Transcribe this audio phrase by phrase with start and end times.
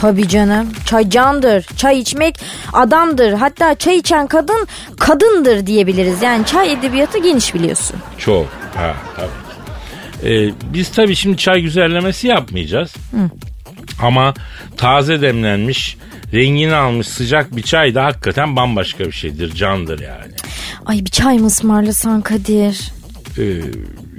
[0.00, 0.66] Tabii canım.
[0.86, 1.66] Çay candır.
[1.76, 2.40] Çay içmek
[2.72, 3.32] adamdır.
[3.32, 4.66] Hatta çay içen kadın
[4.98, 6.22] kadındır diyebiliriz.
[6.22, 7.96] Yani çay edebiyatı geniş biliyorsun.
[8.18, 8.46] Çok.
[8.74, 9.48] Ha tabii.
[10.30, 12.94] Ee, biz tabii şimdi çay güzellemesi yapmayacağız.
[14.02, 14.34] Ama
[14.76, 15.96] taze demlenmiş,
[16.34, 20.32] rengini almış sıcak bir çay da hakikaten bambaşka bir şeydir, candır yani.
[20.86, 22.92] Ay bir çay mı ısmarlasan Kadir?
[23.38, 23.42] Ee,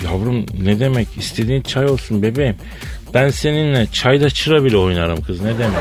[0.03, 2.55] yavrum ne demek istediğin çay olsun bebeğim.
[3.13, 5.79] Ben seninle çayda çıra bile oynarım kız ne demek?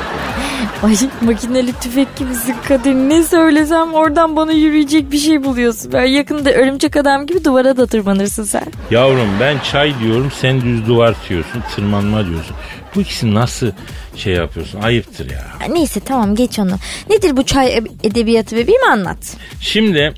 [0.83, 2.95] Ay makineli tüfek gibisin Kadir.
[2.95, 5.93] Ne söylesem oradan bana yürüyecek bir şey buluyorsun.
[5.93, 8.65] Ben yakında örümcek adam gibi duvara da tırmanırsın sen.
[8.91, 12.57] Yavrum ben çay diyorum sen düz duvar diyorsun tırmanma diyorsun.
[12.95, 13.71] Bu ikisini nasıl
[14.17, 15.47] şey yapıyorsun ayıptır ya.
[15.61, 16.77] Ya Neyse tamam geç onu.
[17.11, 19.37] Nedir bu çay e- edebiyatı bebeğim anlat.
[19.61, 20.15] Şimdi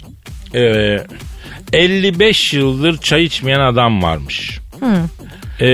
[0.55, 0.61] e,
[1.73, 4.61] 55 yıldır çay içmeyen adam varmış.
[5.61, 5.67] E,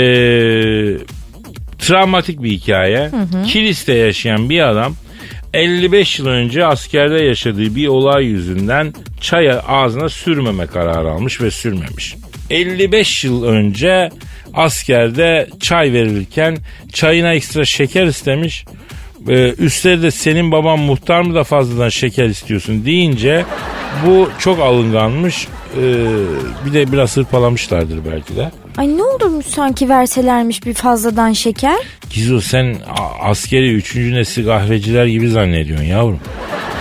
[1.78, 3.10] travmatik bir hikaye.
[3.46, 4.94] Kilis'te yaşayan bir adam
[5.54, 12.16] 55 yıl önce askerde yaşadığı bir olay yüzünden çaya ağzına sürmeme kararı almış ve sürmemiş.
[12.50, 14.10] 55 yıl önce
[14.54, 16.58] askerde çay verilirken
[16.92, 18.64] çayına ekstra şeker istemiş.
[19.28, 23.44] Ee, üstleri de senin baban muhtar mı da fazladan şeker istiyorsun deyince
[24.06, 25.48] bu çok alınganmış.
[25.76, 26.06] Ee,
[26.66, 28.50] bir de biraz hırpalamışlardır belki de.
[28.76, 31.76] Ay ne olurmuş sanki verselermiş bir fazladan şeker.
[32.10, 32.76] Gizo sen
[33.22, 36.20] askeri üçüncü nesil kahveciler gibi zannediyorsun yavrum.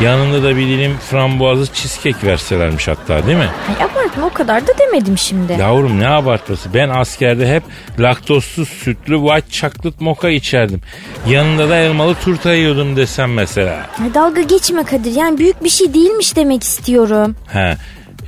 [0.01, 3.50] Yanında da bir dilim frambuazlı cheesecake verselermiş hatta değil mi?
[3.69, 5.53] Ay abartma o kadar da demedim şimdi.
[5.59, 6.73] Yavrum ne abartması.
[6.73, 7.63] Ben askerde hep
[8.00, 10.81] laktozsuz sütlü white chocolate mocha içerdim.
[11.29, 13.88] Yanında da elmalı turta yiyordum desem mesela.
[14.01, 17.35] Ay dalga geçme Kadir yani büyük bir şey değilmiş demek istiyorum.
[17.47, 17.77] He,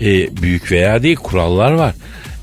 [0.01, 1.93] e, büyük veya değil kurallar var.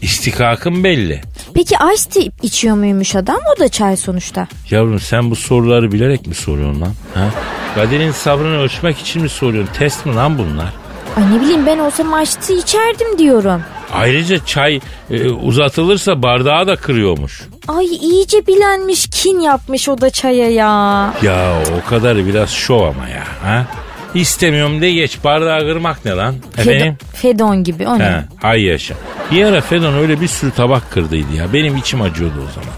[0.04, 1.20] İstikakın belli.
[1.54, 4.46] Peki ice tea içiyor muymuş adam o da çay sonuçta.
[4.70, 6.92] Yavrum sen bu soruları bilerek mi soruyorsun lan?
[7.14, 7.28] Ha?
[7.74, 9.74] Kadir'in sabrını ölçmek için mi soruyorsun?
[9.74, 10.72] Test mi lan bunlar?
[11.16, 13.62] Ay ne bileyim ben olsam ice tea içerdim diyorum.
[13.92, 17.42] Ayrıca çay e, uzatılırsa bardağı da kırıyormuş.
[17.68, 21.14] Ay iyice bilenmiş kin yapmış o da çaya ya.
[21.22, 23.24] Ya o kadarı biraz şov ama ya.
[23.42, 23.66] Ha?
[24.14, 26.34] İstemiyorum de geç bardağı kırmak ne lan?
[26.58, 26.96] Efendim?
[27.12, 28.04] Fedon, Fedon gibi o ne?
[28.04, 28.94] He, hay yaşa.
[29.32, 31.52] Bir ara Fedon öyle bir sürü tabak kırdıydı ya.
[31.52, 32.74] Benim içim acıyordu o zaman.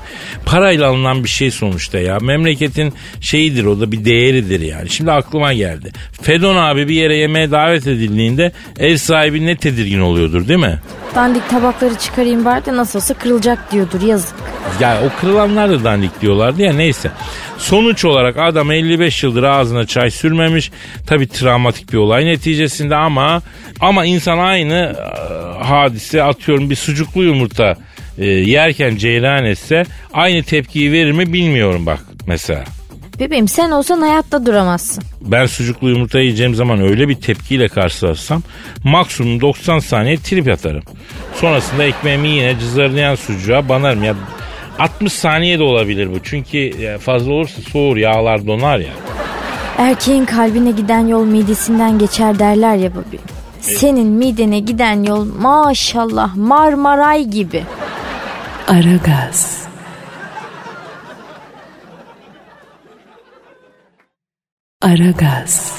[0.47, 2.19] Parayla alınan bir şey sonuçta ya.
[2.19, 4.91] Memleketin şeyidir o da bir değeridir yani.
[4.91, 5.93] Şimdi aklıma geldi.
[6.23, 10.81] Fedon abi bir yere yemeğe davet edildiğinde ev sahibi ne tedirgin oluyordur değil mi?
[11.15, 14.35] Dandik tabakları çıkarayım bari de nasıl olsa kırılacak diyordur yazık.
[14.81, 17.11] Ya o kırılanlar da dandik diyorlardı ya neyse.
[17.59, 20.71] Sonuç olarak adam 55 yıldır ağzına çay sürmemiş.
[21.07, 23.43] Tabi travmatik bir olay neticesinde ama
[23.81, 27.77] ama insan aynı e, hadise atıyorum bir sucuklu yumurta
[28.19, 29.83] e, yerken ceylan etse
[30.13, 32.65] aynı tepkiyi verir mi bilmiyorum bak mesela.
[33.21, 35.05] Bebeğim sen olsan hayatta duramazsın.
[35.21, 38.43] Ben sucuklu yumurta yiyeceğim zaman öyle bir tepkiyle karşılaşsam
[38.85, 40.83] maksimum 90 saniye trip atarım.
[41.35, 44.05] Sonrasında ekmeğimi yine cızırlayan sucuğa banarım.
[44.05, 44.15] Ya
[44.79, 46.19] 60 saniye de olabilir bu.
[46.23, 48.93] Çünkü fazla olursa soğur yağlar donar ya.
[49.79, 53.25] Erkeğin kalbine giden yol midesinden geçer derler ya bebeğim.
[53.61, 57.63] Senin midene giden yol maşallah Marmaray gibi.
[58.67, 59.67] Aragaz.
[64.83, 65.73] Aragaz.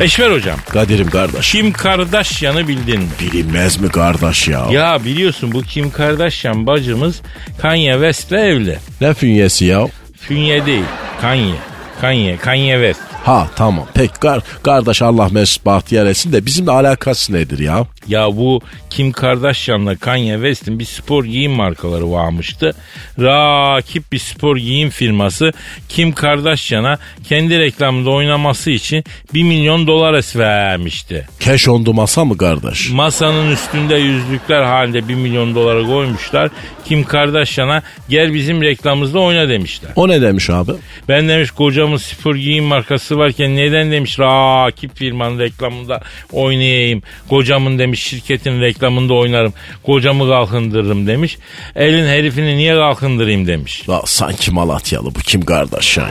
[0.00, 0.58] Eşver hocam.
[0.72, 1.52] Kadir'im kardeş.
[1.52, 3.08] Kim Kardashian'ı bildin mi?
[3.20, 4.66] Bilinmez mi kardeş ya?
[4.70, 7.22] Ya biliyorsun bu Kim Kardashian bacımız
[7.60, 8.78] Kanye West'le evli.
[9.00, 9.86] Ne fünyesi ya?
[10.20, 10.84] Fünye değil.
[11.20, 11.54] Kanye.
[12.00, 12.36] Kanye.
[12.36, 13.11] Kanye West.
[13.24, 17.86] Ha tamam pek kar, kardeş Allah mesut bahtiyar etsin de bizimle alakası nedir ya?
[18.08, 18.60] Ya bu
[18.90, 22.74] Kim Kardashian'la Kanye West'in bir spor giyim markaları varmıştı.
[23.18, 25.52] Rakip bir spor giyim firması
[25.88, 26.98] Kim Kardashian'a
[27.28, 29.04] kendi reklamında oynaması için
[29.34, 31.28] 1 milyon dolar vermişti.
[31.40, 32.90] Cash on the masa mı kardeş?
[32.90, 36.50] Masanın üstünde yüzlükler halinde 1 milyon dolara koymuşlar.
[36.84, 39.90] Kim Kardashian'a gel bizim reklamımızda oyna demişler.
[39.96, 40.72] O ne demiş abi?
[41.08, 46.00] Ben demiş kocamın spor giyim markası varken neden demiş rakip firmanın reklamında
[46.32, 47.02] oynayayım.
[47.28, 49.52] Kocamın demiş şirketin reklamında oynarım.
[49.82, 51.38] Kocamı kalkındırırım demiş.
[51.76, 53.88] Elin herifini niye kalkındırayım demiş.
[53.88, 56.10] La, sanki Malatyalı bu kim kardeş ya, ya?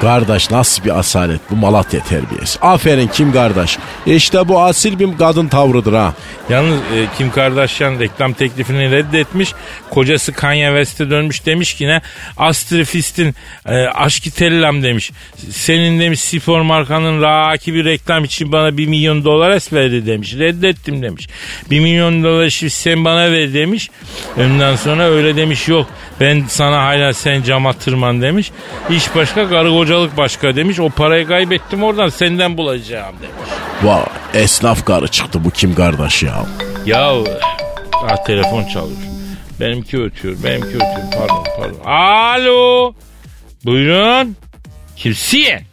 [0.00, 2.60] Kardeş nasıl bir asalet bu Malatya terbiyesi.
[2.60, 3.78] Aferin kim kardeş.
[4.06, 6.14] İşte bu asil bir kadın tavrıdır ha.
[6.50, 9.52] Yalnız e, Kim Kardashian reklam teklifini reddetmiş.
[9.90, 12.00] Kocası Kanye West'e dönmüş demiş ki ne?
[12.36, 13.34] Astrifist'in
[13.66, 15.10] e, aşkı tellam demiş.
[15.50, 20.34] Senin demiş spor markanın rakibi reklam için bana bir milyon dolar es verdi demiş.
[20.34, 21.28] Reddettim demiş.
[21.70, 23.90] Bir milyon dolar şimdi sen bana ver demiş.
[24.38, 25.86] Ondan sonra öyle demiş yok.
[26.20, 28.50] Ben sana hala sen cama tırman demiş.
[28.90, 30.80] İş başka karı kocalık başka demiş.
[30.80, 33.50] O parayı kaybettim oradan senden bulacağım demiş.
[33.82, 34.02] Vay
[34.34, 36.46] esnaf karı çıktı bu kim kardeş ya.
[36.86, 37.12] Ya
[38.04, 38.98] ah, telefon çalıyor.
[39.60, 40.36] Benimki ötüyor.
[40.44, 41.10] Benimki ötüyor.
[41.18, 41.90] Pardon pardon.
[41.90, 42.94] Alo.
[43.64, 44.36] Buyurun.
[44.96, 45.65] Kimsin?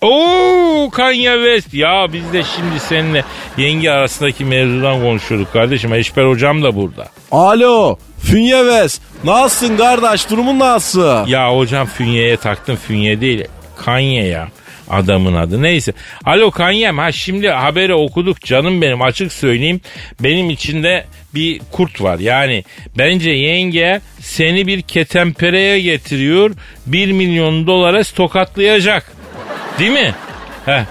[0.00, 1.74] Oo Kanye West.
[1.74, 3.24] Ya biz de şimdi seninle
[3.56, 5.94] yenge arasındaki mevzudan konuşuyorduk kardeşim.
[5.94, 7.08] Eşber hocam da burada.
[7.30, 11.28] Alo Fünye Ves nasılsın kardeş durumun nasıl?
[11.28, 12.76] Ya hocam Fünye'ye taktım.
[12.76, 13.44] Fünye değil.
[13.76, 14.48] Kanye ya
[14.90, 15.62] adamın adı.
[15.62, 15.92] Neyse.
[16.24, 19.80] Alo Kanyem ha şimdi haberi okuduk canım benim açık söyleyeyim.
[20.20, 21.04] Benim içinde
[21.34, 22.18] bir kurt var.
[22.18, 22.64] Yani
[22.98, 26.50] bence yenge seni bir ketempereye getiriyor.
[26.86, 29.17] 1 milyon dolara tokatlayacak.
[29.78, 30.14] Değil mi?
[30.66, 30.84] Heh.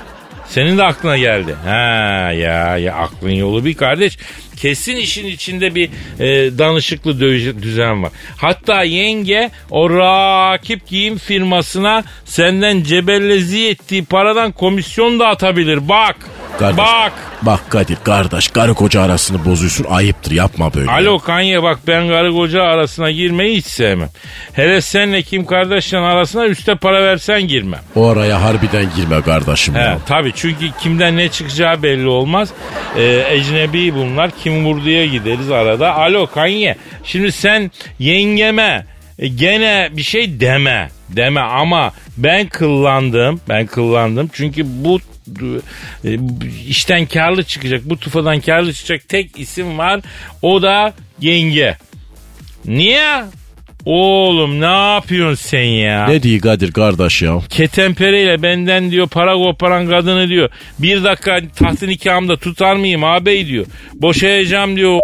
[0.47, 1.55] Senin de aklına geldi.
[1.65, 4.17] Ha ya ya aklın yolu bir kardeş.
[4.57, 5.89] Kesin işin içinde bir
[6.19, 7.19] e, danışıklı
[7.61, 8.11] düzen var.
[8.37, 15.89] Hatta yenge o rakip giyim firmasına senden cebellezi ettiği paradan komisyon da atabilir.
[15.89, 16.15] Bak.
[16.59, 17.11] Kardeş, Bak.
[17.41, 20.91] Bak Kadir kardeş karı koca arasını bozuyorsun ayıptır yapma böyle.
[20.91, 24.09] Alo Kanye bak ben karı koca arasına girmeyi hiç sevmem.
[24.53, 27.79] Hele senle Kim Kardashian arasına üste para versen girmem.
[27.95, 29.97] O araya harbiden girme kardeşim He, ya.
[30.07, 32.49] tabii çünkü kimden ne çıkacağı belli olmaz.
[32.97, 34.31] Ee, ecnebi bunlar.
[34.43, 35.95] Kim vurduya gideriz arada.
[35.95, 36.75] Alo Kanye.
[37.03, 38.85] Şimdi sen yengeme
[39.19, 40.89] e, gene bir şey deme.
[41.09, 43.41] Deme ama ben kıllandım.
[43.49, 44.29] Ben kıllandım.
[44.33, 44.99] Çünkü bu
[46.67, 47.81] işten karlı çıkacak.
[47.85, 50.01] Bu tufadan karlı çıkacak tek isim var.
[50.41, 51.77] O da yenge.
[52.65, 53.23] Niye?
[53.85, 56.07] Oğlum ne yapıyorsun sen ya?
[56.07, 57.39] Ne diyor Kadir kardeş ya?
[57.49, 60.49] Ketempereyle benden diyor para koparan kadını diyor.
[60.79, 63.65] Bir dakika tahtı nikahımda tutar mıyım ağabey diyor.
[63.93, 64.99] Boşayacağım diyor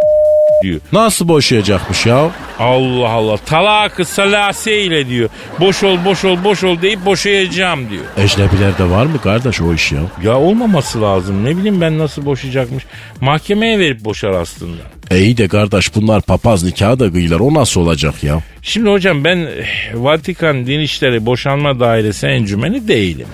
[0.63, 0.79] diyor.
[0.91, 2.31] Nasıl boşayacakmış ya?
[2.59, 5.29] Allah Allah talakı salase ile diyor.
[5.59, 8.03] Boş ol boş ol boş ol deyip boşayacağım diyor.
[8.17, 9.99] Ecnebilerde var mı kardeş o iş ya?
[10.23, 12.83] Ya olmaması lazım ne bileyim ben nasıl boşayacakmış.
[13.21, 14.81] Mahkemeye verip boşar aslında.
[15.11, 18.39] E iyi de kardeş bunlar papaz nikahı da kıyılar o nasıl olacak ya?
[18.61, 23.27] Şimdi hocam ben eh, Vatikan Din İşleri Boşanma Dairesi encümeni değilim.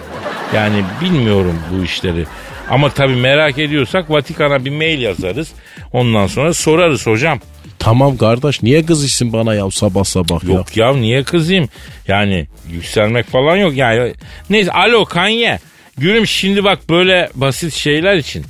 [0.56, 2.26] Yani bilmiyorum bu işleri.
[2.70, 5.52] Ama tabii merak ediyorsak Vatikan'a bir mail yazarız.
[5.94, 7.40] Ondan sonra sorarız hocam.
[7.80, 10.54] Tamam kardeş niye kızışsın bana ya sabah sabah ya?
[10.54, 11.70] Yok ya niye kızayım?
[12.08, 13.76] Yani yükselmek falan yok.
[13.76, 14.14] Yani
[14.50, 15.60] neyse alo Kanye.
[15.98, 18.46] Gülüm şimdi bak böyle basit şeyler için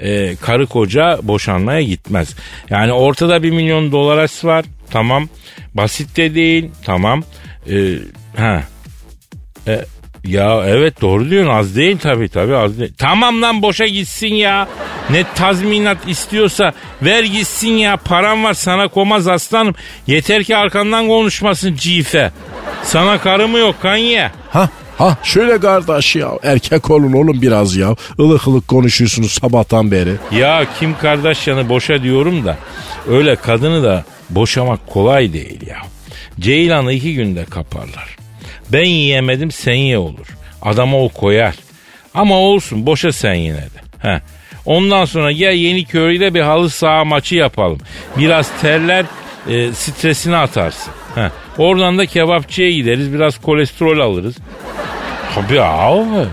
[0.00, 2.34] e, karı koca boşanmaya gitmez.
[2.70, 4.64] Yani ortada bir milyon dolar var.
[4.90, 5.28] Tamam.
[5.74, 6.70] Basit de değil.
[6.84, 7.24] Tamam.
[7.70, 7.94] E,
[8.36, 8.62] ha.
[9.66, 9.84] E,
[10.24, 12.92] ya evet doğru diyorsun az değil tabii tabii az değil.
[12.98, 14.68] Tamam lan boşa gitsin ya.
[15.10, 17.96] Ne tazminat istiyorsa ver gitsin ya.
[17.96, 19.74] Param var sana komaz aslanım.
[20.06, 22.30] Yeter ki arkandan konuşmasın cife.
[22.82, 24.30] Sana karı mı yok Kanye?
[24.50, 27.96] Ha ha şöyle kardeş ya erkek olun oğlum biraz ya.
[28.18, 30.12] Ilık ılık konuşuyorsunuz sabahtan beri.
[30.32, 32.56] Ya Kim Kardashian'ı boşa diyorum da
[33.08, 35.76] öyle kadını da boşamak kolay değil ya.
[36.40, 38.21] Ceylan'ı iki günde kaparlar.
[38.72, 40.26] Ben yiyemedim sen ye olur.
[40.62, 41.54] Adama o koyar.
[42.14, 43.82] Ama olsun boşa sen yine de.
[43.98, 44.20] Heh.
[44.66, 47.78] Ondan sonra gel Yeniköy'de bir halı saha maçı yapalım.
[48.16, 49.04] Biraz terler
[49.48, 50.92] e, stresini atarsın.
[51.14, 51.30] Heh.
[51.58, 54.36] Oradan da kebapçıya gideriz biraz kolesterol alırız.
[55.34, 56.26] Tabii abi.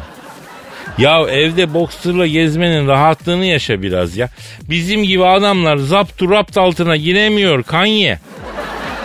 [0.97, 4.29] Ya evde boksırla gezmenin rahatlığını yaşa biraz ya.
[4.69, 8.19] Bizim gibi adamlar zaptu rapt altına giremiyor Kanye.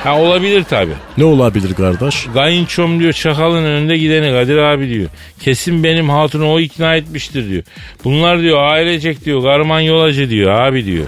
[0.05, 0.91] Ha olabilir tabi.
[1.19, 2.27] Ne olabilir kardeş?
[2.35, 5.09] Kayınçom diyor çakalın önünde gideni Kadir abi diyor.
[5.41, 7.63] Kesin benim hatunu o ikna etmiştir diyor.
[8.05, 11.07] Bunlar diyor ailecek diyor garman yolacı diyor abi diyor.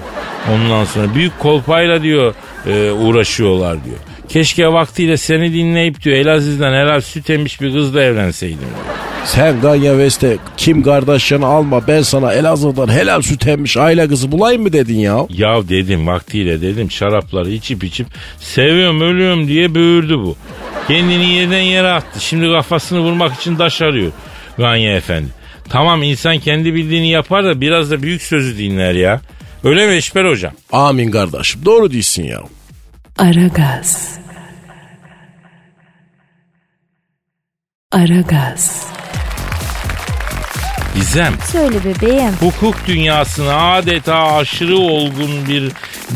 [0.55, 2.35] Ondan sonra büyük kolpayla diyor
[2.67, 3.97] e, uğraşıyorlar diyor.
[4.28, 8.59] Keşke vaktiyle seni dinleyip diyor Elaziz'den helal süt emmiş bir kızla evlenseydim.
[9.25, 14.62] Sen Ganya West'e kim kardeşlerini alma ben sana Elazığ'dan helal süt emmiş aile kızı bulayım
[14.62, 15.26] mı dedin ya?
[15.30, 18.06] Ya dedim vaktiyle dedim şarapları içip içip
[18.40, 20.37] seviyorum ölüyorum diye böğürdü bu.
[20.88, 22.21] Kendini yerden yere attı.
[22.21, 24.12] Şimdi kafasını vurmak için taş arıyor
[24.59, 25.28] Ganya Efendi.
[25.68, 29.21] Tamam insan kendi bildiğini yapar da biraz da büyük sözü dinler ya.
[29.64, 30.52] Öyle mi Eşber hocam?
[30.73, 32.40] Amin kardeşim doğru değilsin ya.
[33.19, 34.19] Aragaz.
[37.93, 38.87] Aragaz.
[40.95, 41.33] Gizem.
[41.53, 42.33] Söyle bebeğim.
[42.41, 45.73] Hukuk dünyasına adeta aşırı olgun bir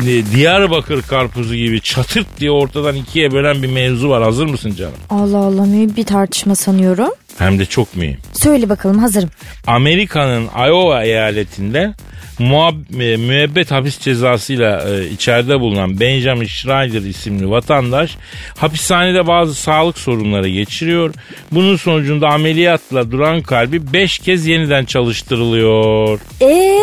[0.07, 4.23] e, Diyarbakır karpuzu gibi çatırt diye ortadan ikiye bölen bir mevzu var.
[4.23, 4.93] Hazır mısın canım?
[5.09, 7.09] Allah Allah mühim bir tartışma sanıyorum.
[7.37, 8.17] Hem de çok mühim.
[8.33, 9.29] Söyle bakalım hazırım.
[9.67, 11.93] Amerika'nın Iowa eyaletinde
[12.39, 18.17] muhab- e, müebbet hapis cezasıyla e, içeride bulunan Benjamin Schreider isimli vatandaş
[18.57, 21.13] hapishanede bazı sağlık sorunları geçiriyor.
[21.51, 26.19] Bunun sonucunda ameliyatla duran kalbi 5 kez yeniden çalıştırılıyor.
[26.41, 26.77] Ee?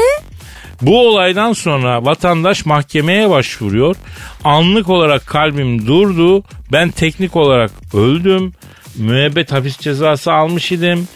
[0.82, 3.96] Bu olaydan sonra vatandaş mahkemeye başvuruyor.
[4.44, 6.44] Anlık olarak kalbim durdu.
[6.72, 8.52] Ben teknik olarak öldüm.
[8.98, 11.08] Müebbet hapis cezası almış idim.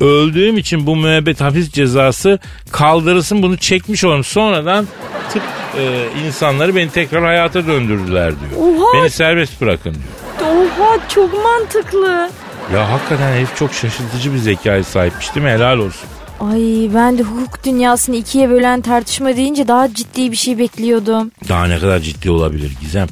[0.00, 2.38] Öldüğüm için bu müebbet hapis cezası
[2.72, 4.24] kaldırılsın bunu çekmiş olalım.
[4.24, 4.86] Sonradan
[5.32, 5.42] tıp
[5.78, 8.62] e, insanları beni tekrar hayata döndürdüler diyor.
[8.62, 9.00] Oha!
[9.00, 10.50] Beni serbest bırakın diyor.
[10.50, 12.30] Oha çok mantıklı.
[12.74, 15.52] Ya hakikaten herif çok şaşırtıcı bir zekaya sahipmiş değil mi?
[15.52, 16.08] Helal olsun.
[16.40, 21.30] Ay ben de hukuk dünyasını ikiye bölen tartışma deyince daha ciddi bir şey bekliyordum.
[21.48, 23.08] Daha ne kadar ciddi olabilir Gizem?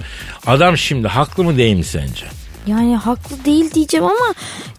[0.47, 2.27] Adam şimdi haklı mı değil mi sence?
[2.69, 4.35] Yani haklı değil diyeceğim ama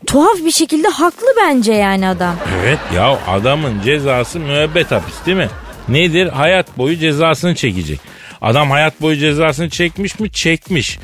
[0.07, 2.35] tuhaf bir şekilde haklı bence yani adam.
[2.63, 5.49] Evet ya adamın cezası müebbet hapis değil mi?
[5.89, 6.27] Nedir?
[6.27, 7.99] Hayat boyu cezasını çekecek.
[8.41, 10.31] Adam hayat boyu cezasını çekmiş mi?
[10.31, 10.99] Çekmiş.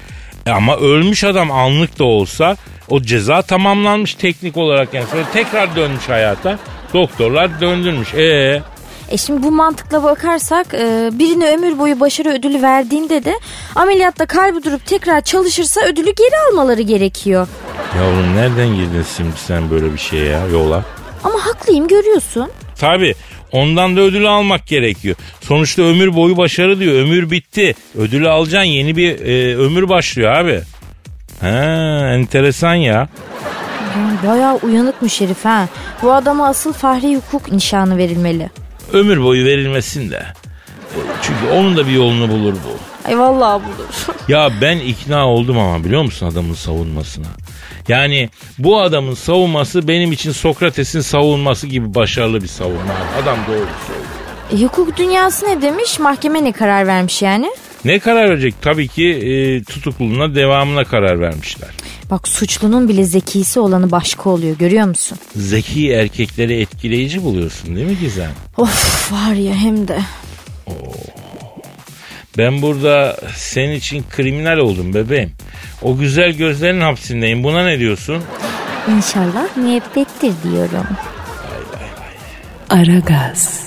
[0.45, 2.55] E ama ölmüş adam anlık da olsa
[2.89, 5.05] o ceza tamamlanmış teknik olarak yani.
[5.11, 6.59] Sonra tekrar dönmüş hayata.
[6.93, 8.13] Doktorlar döndürmüş.
[8.13, 8.61] E
[9.09, 13.39] E şimdi bu mantıkla bakarsak e, birine ömür boyu başarı ödülü verdiğinde de
[13.75, 17.47] ameliyatta kalbi durup tekrar çalışırsa ödülü geri almaları gerekiyor.
[17.97, 20.83] yavrum nereden girdin şimdi sen böyle bir şeye ya yola?
[21.23, 22.49] Ama haklıyım görüyorsun.
[22.79, 23.15] Tabi
[23.51, 25.15] ondan da ödülü almak gerekiyor.
[25.41, 26.93] Sonuçta ömür boyu başarı diyor.
[26.93, 27.75] Ömür bitti.
[27.97, 30.61] Ödülü alacaksın yeni bir e, ömür başlıyor abi.
[31.41, 31.47] Ha
[32.13, 33.07] enteresan ya.
[34.27, 35.67] Bayağı uyanıkmış herif ha.
[36.01, 38.49] Bu adama asıl fahri hukuk nişanı verilmeli.
[38.93, 40.25] Ömür boyu verilmesin de.
[41.21, 43.07] Çünkü onun da bir yolunu bulur bu.
[43.09, 44.15] Ay vallahi bulur.
[44.27, 47.25] Ya ben ikna oldum ama biliyor musun adamın savunmasına?
[47.87, 52.93] Yani bu adamın savunması benim için Sokrates'in savunması gibi başarılı bir savunma.
[53.23, 54.69] Adam doğru söylüyor.
[54.69, 55.99] Hukuk dünyası ne demiş?
[55.99, 57.51] Mahkeme ne karar vermiş yani?
[57.85, 58.53] Ne karar verecek?
[58.61, 61.69] Tabii ki e, tutukluluğuna devamına karar vermişler.
[62.09, 65.17] Bak suçlunun bile zekisi olanı başka oluyor görüyor musun?
[65.35, 68.31] Zeki erkekleri etkileyici buluyorsun değil mi Gizem?
[68.57, 69.99] Of var ya hem de.
[72.37, 75.31] Ben burada senin için kriminal oldum bebeğim.
[75.81, 77.43] O güzel gözlerin hapsindeyim.
[77.43, 78.23] Buna ne diyorsun?
[78.97, 80.87] İnşallah müebbettir diyorum.
[82.69, 83.65] Aragaz.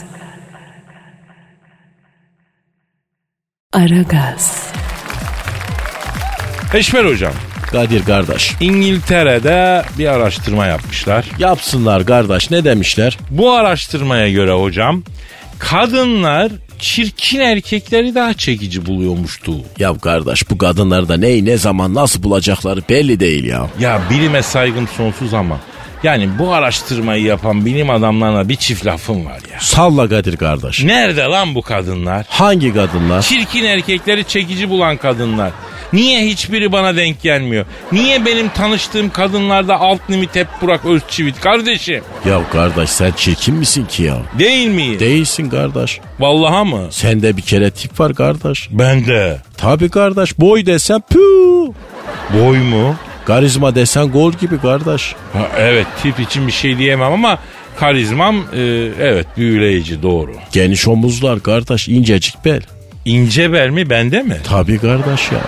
[3.72, 4.72] Aragaz.
[6.74, 7.32] Eşmer hocam.
[7.70, 8.54] Kadir kardeş.
[8.60, 11.24] İngiltere'de bir araştırma yapmışlar.
[11.38, 13.18] Yapsınlar kardeş ne demişler?
[13.30, 15.02] Bu araştırmaya göre hocam
[15.58, 19.52] kadınlar çirkin erkekleri daha çekici buluyormuştu.
[19.78, 23.66] Ya kardeş bu kadınları da neyi ne zaman nasıl bulacakları belli değil ya.
[23.80, 25.60] Ya bilime saygım sonsuz ama
[26.02, 29.60] yani bu araştırmayı yapan bilim adamlarına bir çift lafım var ya.
[29.60, 30.84] Salla Kadir kardeş.
[30.84, 32.26] Nerede lan bu kadınlar?
[32.28, 33.22] Hangi kadınlar?
[33.22, 35.50] Çirkin erkekleri çekici bulan kadınlar.
[35.92, 37.66] Niye hiçbiri bana denk gelmiyor?
[37.92, 42.02] Niye benim tanıştığım kadınlarda alt limit hep Burak Özçivit kardeşim?
[42.28, 44.16] Ya kardeş sen çirkin misin ki ya?
[44.38, 45.00] Değil miyim?
[45.00, 46.00] Değilsin kardeş.
[46.18, 46.86] Vallaha mı?
[46.90, 48.68] Sende bir kere tip var kardeş.
[48.70, 49.38] Ben de.
[49.56, 51.72] Tabi kardeş boy desen püh.
[52.34, 52.96] Boy mu?
[53.28, 55.14] Karizma desen gol gibi kardeş.
[55.32, 57.38] Ha, evet tip için bir şey diyemem ama
[57.76, 58.60] karizmam e,
[59.00, 60.32] evet büyüleyici doğru.
[60.52, 62.60] Geniş omuzlar kardeş incecik bel.
[63.04, 64.36] İnce bel mi bende mi?
[64.44, 65.40] Tabi kardeş ya.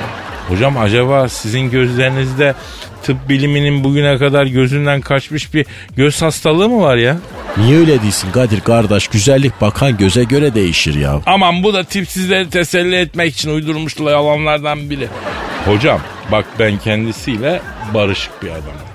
[0.49, 2.55] Hocam acaba sizin gözlerinizde
[3.03, 7.17] tıp biliminin bugüne kadar gözünden kaçmış bir göz hastalığı mı var ya?
[7.57, 9.09] Niye öyle değilsin Kadir kardeş?
[9.09, 11.21] Güzellik bakan göze göre değişir ya.
[11.27, 15.09] Aman bu da tipsizleri teselli etmek için uydurmuşlar yalanlardan biri.
[15.65, 16.01] Hocam
[16.33, 17.61] bak ben kendisiyle
[17.95, 18.91] barışık bir adamım.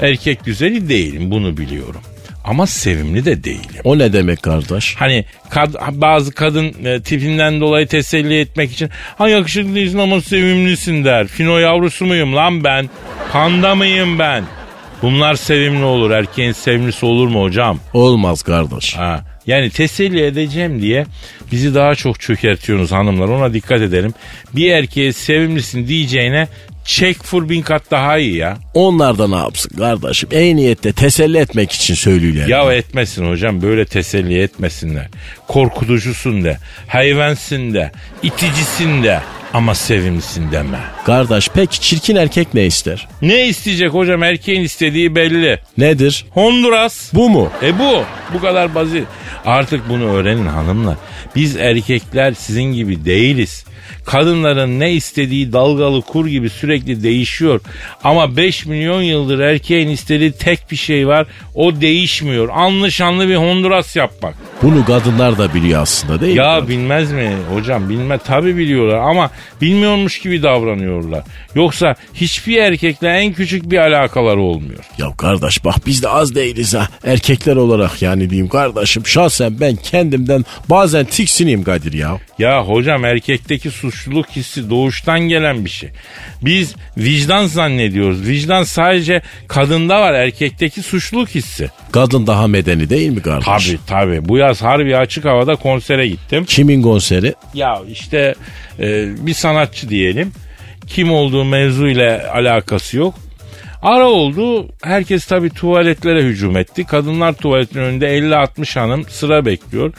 [0.00, 2.00] Erkek güzeli değilim bunu biliyorum.
[2.44, 3.80] Ama sevimli de değilim.
[3.84, 4.94] O ne demek kardeş?
[4.98, 11.04] Hani kad- bazı kadın e, tipinden dolayı teselli etmek için ha yakışıklı değilsin ama sevimlisin
[11.04, 11.26] der.
[11.26, 12.90] Fino yavrusu muyum lan ben?
[13.32, 14.44] Panda mıyım ben?
[15.02, 16.10] Bunlar sevimli olur.
[16.10, 17.78] Erkeğin sevimlisi olur mu hocam?
[17.92, 18.96] Olmaz kardeş.
[18.96, 19.24] Ha.
[19.46, 21.06] Yani teselli edeceğim diye
[21.52, 23.28] bizi daha çok çökertiyorsunuz hanımlar.
[23.28, 24.14] Ona dikkat edelim.
[24.52, 26.48] Bir erkeğe sevimlisin diyeceğine
[26.84, 28.58] çek fur bin kat daha iyi ya.
[28.74, 30.28] Onlar da ne yapsın kardeşim?
[30.32, 32.46] En niyette teselli etmek için söylüyorlar.
[32.46, 35.08] Ya etmesin hocam böyle teselli etmesinler.
[35.48, 39.20] Korkutucusun de, hayvansın de, iticisin de
[39.54, 40.78] ama sevimlisin deme.
[41.06, 43.08] Kardeş peki çirkin erkek ne ister?
[43.22, 45.60] Ne isteyecek hocam erkeğin istediği belli.
[45.78, 46.26] Nedir?
[46.30, 47.14] Honduras.
[47.14, 47.50] Bu mu?
[47.62, 48.02] E bu.
[48.34, 49.04] Bu kadar basit.
[49.44, 50.96] Artık bunu öğrenin hanımlar.
[51.36, 53.64] Biz erkekler sizin gibi değiliz.
[54.06, 57.60] Kadınların ne istediği dalgalı kur gibi sürekli değişiyor.
[58.04, 61.26] Ama 5 milyon yıldır erkeğin istediği tek bir şey var.
[61.54, 62.48] O değişmiyor.
[62.52, 64.34] Anlı şanlı bir Honduras yapmak.
[64.62, 66.38] Bunu kadınlar da biliyor aslında değil mi?
[66.38, 71.22] Ya bilmez mi hocam bilme tabi biliyorlar ama bilmiyormuş gibi davranıyorlar.
[71.54, 74.80] Yoksa hiçbir erkekle en küçük bir alakaları olmuyor.
[74.98, 76.88] Ya kardeş bak biz de az değiliz ha.
[77.04, 79.06] Erkekler olarak yani diyeyim kardeşim.
[79.06, 82.18] Şahsen ben kendimden bazen tiksineyim Kadir ya.
[82.38, 85.90] Ya hocam erkekteki suçluluk hissi doğuştan gelen bir şey.
[86.42, 88.26] Biz vicdan zannediyoruz.
[88.28, 91.70] Vicdan sadece kadında var erkekteki suçluluk hissi.
[91.92, 93.46] Kadın daha medeni değil mi kardeş?
[93.46, 96.44] Tabi tabi bu yaz harbi açık havada konsere gittim.
[96.44, 97.34] Kimin konseri?
[97.54, 98.34] Ya işte
[98.78, 100.32] e, bir sanatçı diyelim.
[100.86, 103.14] Kim olduğu mevzuyla alakası yok.
[103.84, 104.68] Ara oldu.
[104.82, 106.84] Herkes tabii tuvaletlere hücum etti.
[106.84, 109.92] Kadınlar tuvaletin önünde 50-60 hanım sıra bekliyor.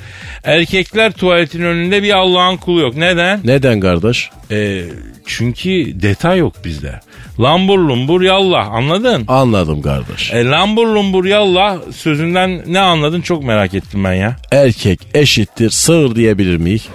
[0.43, 2.95] Erkekler tuvaletin önünde bir Allah'ın kulu yok.
[2.95, 3.39] Neden?
[3.43, 4.29] Neden kardeş?
[4.51, 4.83] E,
[5.25, 6.99] çünkü detay yok bizde.
[7.39, 9.25] Lambur lumbur yallah anladın?
[9.27, 10.33] Anladım kardeş.
[10.33, 14.35] E, lambur lumbur yallah sözünden ne anladın çok merak ettim ben ya.
[14.51, 16.87] Erkek eşittir sığır diyebilir miyiz?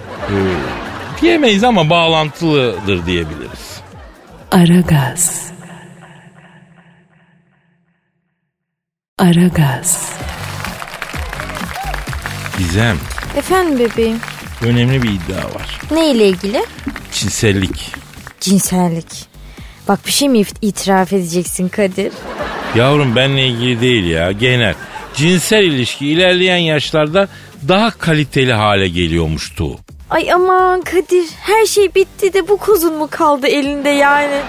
[1.21, 3.81] Diyemeyiz ama bağlantılıdır diyebiliriz.
[4.51, 5.50] Aragaz.
[9.25, 10.11] Aragaz.
[12.57, 12.97] Gizem
[13.37, 14.19] Efendim bebeğim.
[14.61, 15.79] önemli bir iddia var.
[15.91, 16.65] Ne ile ilgili?
[17.11, 17.91] Cinsellik.
[18.39, 19.05] Cinsellik.
[19.87, 22.11] Bak bir şey mi if- itiraf edeceksin Kadir?
[22.75, 24.73] Yavrum benle ilgili değil ya genel.
[25.15, 27.27] Cinsel ilişki ilerleyen yaşlarda
[27.67, 29.79] daha kaliteli hale geliyormuştu.
[30.09, 34.41] Ay aman Kadir her şey bitti de bu kozun mu kaldı elinde yani?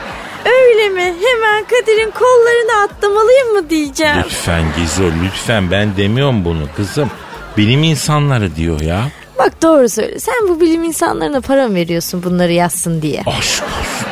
[0.45, 1.01] Öyle mi?
[1.03, 4.17] Hemen Kadir'in kollarını atlamalıyım mı diyeceğim.
[4.25, 7.11] Lütfen Gizo lütfen ben demiyorum bunu kızım.
[7.57, 9.09] Bilim insanları diyor ya.
[9.39, 10.21] Bak doğru söyle.
[10.21, 13.21] Sen bu bilim insanlarına para mı veriyorsun bunları yazsın diye?
[13.27, 14.07] Aşk olsun.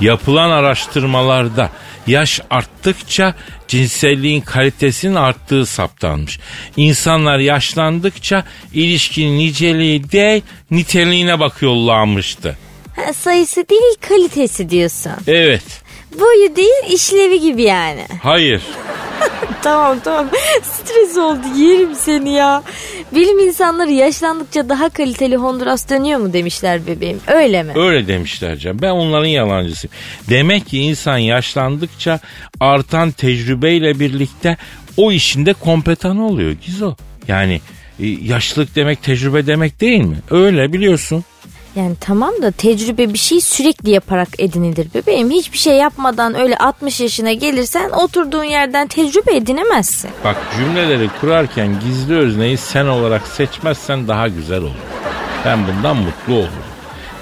[0.00, 1.70] Yapılan araştırmalarda
[2.06, 3.34] yaş arttıkça
[3.68, 6.38] cinselliğin kalitesinin arttığı saptanmış.
[6.76, 12.58] İnsanlar yaşlandıkça ilişkinin niceliği değil niteliğine bakıyorlarmıştı.
[12.96, 15.12] Ha, sayısı değil kalitesi diyorsun.
[15.26, 15.62] Evet.
[16.20, 18.06] Boyu değil işlevi gibi yani.
[18.22, 18.62] Hayır.
[19.62, 20.28] Tamam tamam.
[20.62, 22.62] Stres oldu yerim seni ya.
[23.14, 27.20] Bilim insanları yaşlandıkça daha kaliteli Honduras dönüyor mu demişler bebeğim.
[27.26, 27.72] Öyle mi?
[27.76, 28.78] Öyle demişler canım.
[28.82, 29.94] Ben onların yalancısıyım.
[30.30, 32.20] Demek ki insan yaşlandıkça
[32.60, 34.56] artan tecrübeyle birlikte
[34.96, 36.94] o işinde kompetan oluyor Gizo.
[37.28, 37.60] Yani
[38.00, 40.16] e, yaşlılık demek tecrübe demek değil mi?
[40.30, 41.24] Öyle biliyorsun.
[41.76, 45.30] Yani tamam da tecrübe bir şey sürekli yaparak edinilir bebeğim.
[45.30, 50.10] Hiçbir şey yapmadan öyle 60 yaşına gelirsen oturduğun yerden tecrübe edinemezsin.
[50.24, 54.74] Bak cümleleri kurarken gizli özneyi sen olarak seçmezsen daha güzel olur.
[55.44, 56.66] Ben bundan mutlu olurum.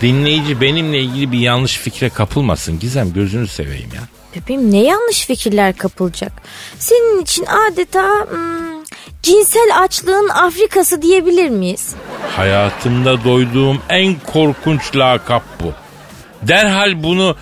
[0.01, 2.79] Dinleyici benimle ilgili bir yanlış fikre kapılmasın.
[2.79, 4.03] Gizem gözünü seveyim ya.
[4.37, 6.33] Bebeğim ne yanlış fikirler kapılacak.
[6.79, 8.85] Senin için adeta hmm,
[9.23, 11.95] cinsel açlığın Afrikası diyebilir miyiz?
[12.37, 15.73] Hayatımda doyduğum en korkunç lakap bu.
[16.43, 17.37] Derhal bunu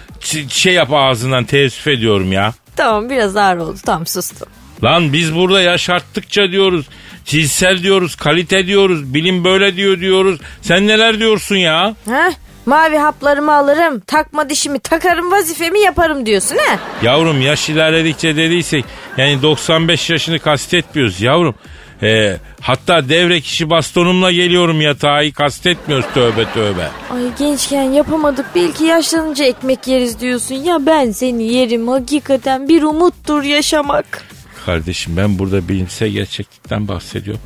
[0.48, 2.52] şey yap ağzından teessüf ediyorum ya.
[2.76, 4.48] Tamam biraz ağır oldu tamam sustum.
[4.84, 6.86] Lan biz burada yaş arttıkça diyoruz.
[7.24, 10.40] Cinsel diyoruz, kalite diyoruz, bilim böyle diyor diyoruz.
[10.62, 11.94] Sen neler diyorsun ya?
[12.08, 12.32] Heh,
[12.66, 16.78] mavi haplarımı alırım, takma dişimi takarım, vazifemi yaparım diyorsun ha?
[17.02, 18.84] Yavrum yaş ilerledikçe dediysek
[19.16, 21.54] yani 95 yaşını kastetmiyoruz yavrum.
[22.02, 26.88] Ee, hatta devre kişi bastonumla geliyorum yatağı kastetmiyoruz tövbe tövbe.
[27.10, 30.54] Ay gençken yapamadık belki yaşlanınca ekmek yeriz diyorsun.
[30.54, 34.24] Ya ben seni yerim hakikaten bir umuttur yaşamak.
[34.66, 37.42] Kardeşim ben burada bilimsel gerçeklikten bahsediyorum.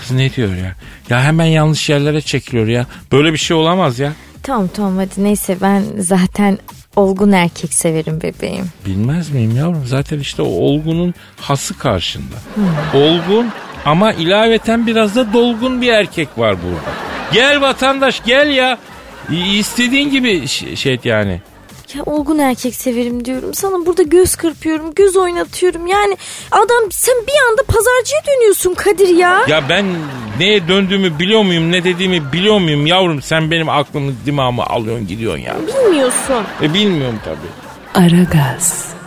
[0.00, 0.74] Kız ne diyor ya?
[1.10, 2.86] Ya hemen yanlış yerlere çekiliyor ya.
[3.12, 4.12] Böyle bir şey olamaz ya.
[4.42, 6.58] Tamam tamam hadi neyse ben zaten
[6.96, 8.66] olgun erkek severim bebeğim.
[8.86, 9.86] Bilmez miyim yavrum?
[9.86, 12.36] Zaten işte o olgunun hası karşında.
[12.94, 13.46] Olgun
[13.84, 16.96] ama ilaveten biraz da dolgun bir erkek var burada.
[17.32, 18.78] Gel vatandaş gel ya.
[19.54, 21.40] İstediğin gibi şey et yani.
[21.94, 23.54] Ya olgun erkek severim diyorum.
[23.54, 25.86] Sana burada göz kırpıyorum, göz oynatıyorum.
[25.86, 26.16] Yani
[26.50, 29.40] adam sen bir anda pazarcıya dönüyorsun Kadir ya.
[29.48, 29.86] Ya ben
[30.38, 35.42] neye döndüğümü biliyor muyum ne dediğimi biliyor muyum yavrum sen benim aklımı dimağımı alıyorsun gidiyorsun
[35.42, 35.56] ya.
[35.66, 36.44] Bilmiyorsun.
[36.62, 38.04] E bilmiyorum tabii.
[38.06, 38.99] Aragaz.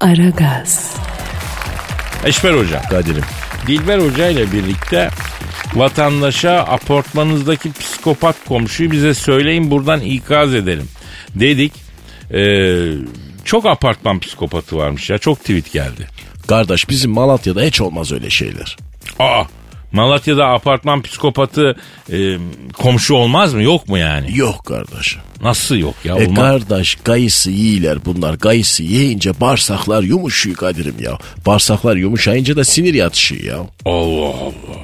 [0.00, 0.96] Aragaz.
[2.24, 2.82] Eşber hocam.
[2.90, 3.24] Kadir'im.
[3.66, 5.10] Dilber Hoca ile birlikte
[5.74, 10.88] vatandaşa apartmanınızdaki psikopat komşuyu bize söyleyin buradan ikaz edelim
[11.34, 11.72] dedik.
[12.34, 12.92] Ee,
[13.44, 16.08] çok apartman psikopatı varmış ya çok tweet geldi.
[16.48, 18.76] Kardeş bizim Malatya'da hiç olmaz öyle şeyler.
[19.18, 19.44] Aa
[19.92, 21.76] Malatya'da apartman psikopatı
[22.12, 22.36] e,
[22.74, 24.38] komşu olmaz mı yok mu yani?
[24.38, 25.16] Yok kardeş.
[25.42, 26.36] Nasıl yok ya E olmaz.
[26.44, 28.38] kardeş kayısı yiyiler bunlar.
[28.38, 31.18] Kayısı yiyince bağırsaklar yumuşuyor Kadir'im ya.
[31.46, 33.56] Bağırsaklar yumuşayınca da sinir yatışıyor ya.
[33.84, 34.80] Allah Allah.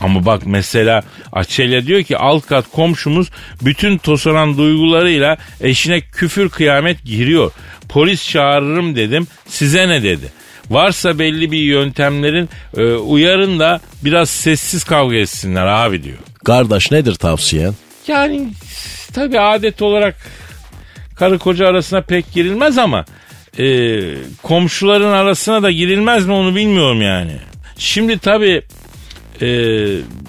[0.00, 3.28] Ama bak mesela Açelya diyor ki alt kat komşumuz
[3.62, 7.52] bütün tosaran duygularıyla eşine küfür kıyamet giriyor.
[7.88, 10.32] Polis çağırırım dedim size ne dedi.
[10.70, 16.18] Varsa belli bir yöntemlerin e, uyarın da biraz sessiz kavga etsinler abi diyor.
[16.44, 17.74] Kardeş nedir tavsiyen?
[18.08, 18.48] Yani
[19.12, 20.16] tabi adet olarak
[21.16, 23.04] karı koca arasına pek girilmez ama
[23.58, 24.00] e,
[24.42, 27.36] komşuların arasına da girilmez mi onu bilmiyorum yani.
[27.78, 28.62] Şimdi tabi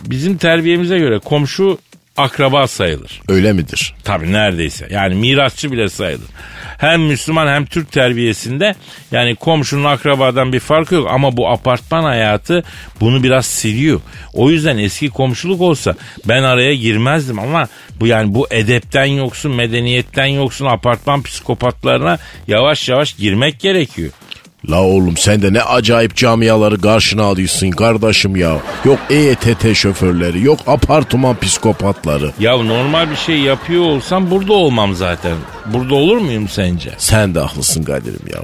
[0.10, 1.78] bizim terbiyemize göre komşu
[2.18, 3.22] akraba sayılır.
[3.30, 3.96] Öyle midir?
[4.04, 4.88] Tabii neredeyse.
[4.92, 6.28] Yani mirasçı bile sayılır.
[6.78, 8.76] Hem Müslüman hem Türk terbiyesinde
[9.12, 12.64] yani komşunun akrabadan bir farkı yok ama bu apartman hayatı
[13.00, 14.02] bunu biraz siliyor.
[14.34, 17.68] O yüzden eski komşuluk olsa ben araya girmezdim ama
[18.00, 24.12] bu yani bu edepten yoksun, medeniyetten yoksun apartman psikopatlarına yavaş yavaş girmek gerekiyor.
[24.70, 28.58] La oğlum sen de ne acayip camiaları karşına alıyorsun kardeşim ya.
[28.86, 32.32] Yok EYTT şoförleri, yok apartman psikopatları.
[32.40, 35.36] Ya normal bir şey yapıyor olsam burada olmam zaten.
[35.66, 36.90] Burada olur muyum sence?
[36.98, 38.40] Sen de haklısın Kadir'im ya.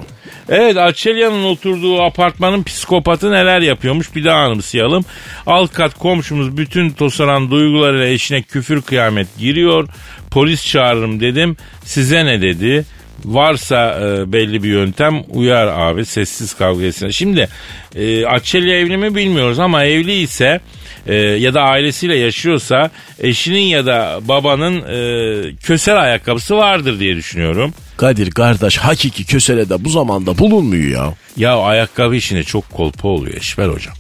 [0.50, 5.06] Evet Arçelya'nın oturduğu apartmanın psikopatı neler yapıyormuş bir daha anımsayalım.
[5.48, 9.88] Alt kat komşumuz bütün tosaran duygularıyla eşine küfür kıyamet giriyor.
[10.32, 11.58] Polis çağırırım dedim.
[11.86, 12.86] Size ne dedi?
[13.26, 17.10] Varsa e, belli bir yöntem uyar abi sessiz kavga etsin.
[17.10, 17.48] Şimdi
[17.96, 20.60] e, Açelya evli mi bilmiyoruz ama evli ise
[21.08, 27.74] e, ya da ailesiyle yaşıyorsa eşinin ya da babanın e, kösel ayakkabısı vardır diye düşünüyorum.
[27.98, 31.14] Kadir kardeş hakiki köselede bu zamanda bulunmuyor ya.
[31.38, 33.94] Ya ayakkabı işine çok kolpa oluyor Eşber hocam.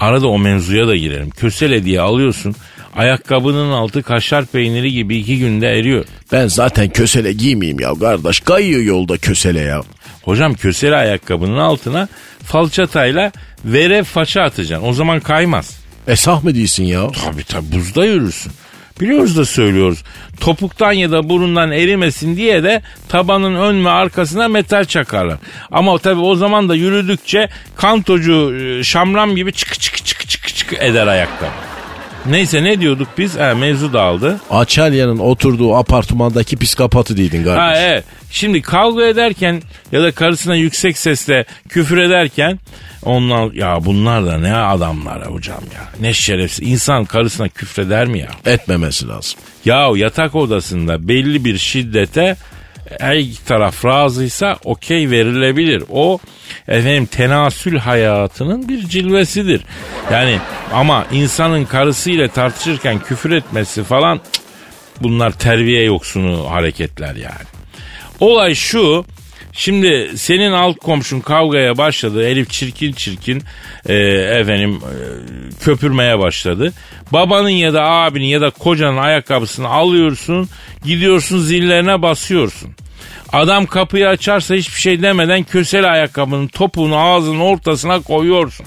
[0.00, 1.30] Arada o mevzuya da girelim.
[1.30, 2.56] Kösele diye alıyorsun.
[2.96, 6.04] Ayakkabının altı kaşar peyniri gibi iki günde eriyor.
[6.32, 8.40] Ben zaten kösele giymeyeyim ya kardeş.
[8.40, 9.82] Kayıyor yolda kösele ya.
[10.22, 12.08] Hocam kösele ayakkabının altına
[12.44, 13.32] falçatayla
[13.64, 14.88] vere faça atacaksın.
[14.88, 15.80] O zaman kaymaz.
[16.08, 17.08] Esah mı değilsin ya?
[17.24, 18.52] Tabii tabii buzda yürürsün.
[19.00, 20.02] Biliyoruz da söylüyoruz.
[20.40, 25.38] Topuktan ya da burundan erimesin diye de tabanın ön ve arkasına metal çakarlar.
[25.70, 30.72] Ama tabii o zaman da yürüdükçe kantocu e, şamram gibi çık çık çık çık çık
[30.72, 31.69] eder ayakkabı.
[32.26, 33.38] Neyse ne diyorduk biz?
[33.38, 34.40] Ha, mevzu dağıldı.
[34.50, 37.60] Açelya'nın oturduğu apartmandaki psikopatı değildin kardeş.
[37.60, 38.04] Ha evet.
[38.30, 42.58] Şimdi kavga ederken ya da karısına yüksek sesle küfür ederken
[43.02, 45.88] onlar ya bunlar da ne adamlar hocam ya.
[46.00, 46.68] Ne şerefsiz.
[46.68, 48.30] İnsan karısına küfreder mi ya?
[48.46, 49.40] Etmemesi lazım.
[49.64, 52.36] Ya yatak odasında belli bir şiddete
[52.98, 55.84] her iki taraf razıysa okey verilebilir.
[55.90, 56.18] O
[56.68, 59.62] efendim tenasül hayatının bir cilvesidir.
[60.12, 60.38] Yani
[60.72, 64.50] ama insanın karısıyla tartışırken küfür etmesi falan cık,
[65.02, 67.46] bunlar terbiye yoksunu hareketler yani.
[68.20, 69.04] Olay şu
[69.52, 72.26] Şimdi senin alt komşun kavgaya başladı.
[72.26, 73.42] Elif çirkin çirkin
[73.86, 73.94] e,
[74.40, 74.94] efendim e,
[75.64, 76.72] köpürmeye başladı.
[77.12, 80.48] Babanın ya da abinin ya da kocanın ayakkabısını alıyorsun.
[80.84, 82.70] Gidiyorsun zillerine basıyorsun.
[83.32, 88.66] Adam kapıyı açarsa hiçbir şey demeden kösele ayakkabının topuğunu ağzının ortasına koyuyorsun.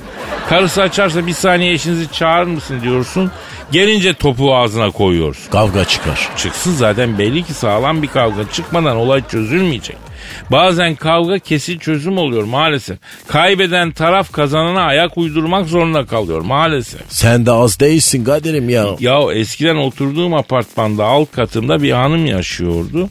[0.50, 3.32] Karısı açarsa bir saniye eşinizi çağırır mısın diyorsun.
[3.72, 5.52] Gelince topuğu ağzına koyuyorsun.
[5.52, 6.30] Kavga çıkar.
[6.38, 10.03] Çıksın zaten belli ki sağlam bir kavga çıkmadan olay çözülmeyecek.
[10.52, 12.98] Bazen kavga kesin çözüm oluyor maalesef.
[13.28, 17.02] Kaybeden taraf kazanana ayak uydurmak zorunda kalıyor maalesef.
[17.10, 18.88] Sen de az değilsin Kadir'im ya.
[19.00, 23.10] Ya eskiden oturduğum apartmanda alt katımda bir hanım yaşıyordu.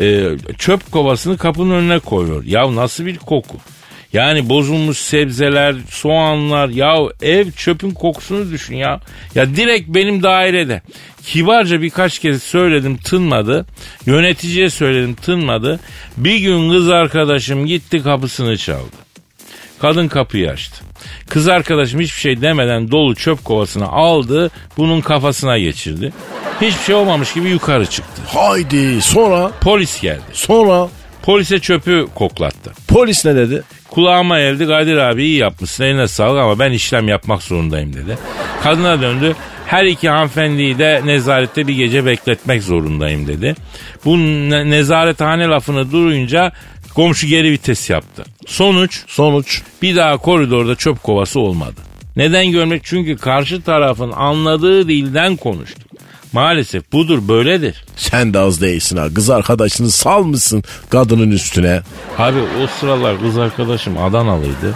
[0.00, 0.24] Ee,
[0.58, 2.44] çöp kovasını kapının önüne koyuyor.
[2.44, 3.56] Ya nasıl bir koku?
[4.12, 9.00] Yani bozulmuş sebzeler, soğanlar ya ev çöpün kokusunu düşün ya.
[9.34, 10.82] Ya direkt benim dairede.
[11.24, 13.66] Kibarca birkaç kez söyledim tınmadı.
[14.06, 15.80] Yöneticiye söyledim tınmadı.
[16.16, 18.96] Bir gün kız arkadaşım gitti kapısını çaldı.
[19.80, 20.84] Kadın kapıyı açtı.
[21.28, 26.12] Kız arkadaşım hiçbir şey demeden dolu çöp kovasını aldı, bunun kafasına geçirdi.
[26.60, 28.22] Hiçbir şey olmamış gibi yukarı çıktı.
[28.26, 30.20] Haydi sonra Polis geldi.
[30.32, 30.88] sonra
[31.22, 32.72] Polise çöpü koklattı.
[32.88, 33.62] polis ne dedi?
[33.90, 38.18] Kulağıma geldi Kadir abi iyi yapmışsın eline sağlık ama ben işlem yapmak zorundayım dedi.
[38.62, 39.36] Kadına döndü.
[39.66, 43.54] Her iki hanımefendiyi de nezarette bir gece bekletmek zorundayım dedi.
[44.04, 46.52] Bu ne- nezarethane lafını duyunca
[46.94, 48.24] komşu geri vites yaptı.
[48.46, 51.80] Sonuç Sonuç bir daha koridorda çöp kovası olmadı.
[52.16, 52.82] Neden görmek?
[52.84, 55.87] Çünkü karşı tarafın anladığı dilden konuştuk.
[56.32, 57.84] Maalesef budur böyledir.
[57.96, 59.06] sen de az değilsin ha.
[59.14, 61.80] Kız arkadaşını salmışsın kadının üstüne.
[62.18, 64.74] Abi o sıralar kız arkadaşım Adanalıydı.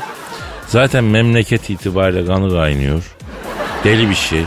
[0.68, 3.02] Zaten memleket itibariyle kanı kaynıyor.
[3.84, 4.42] Deli bir şey.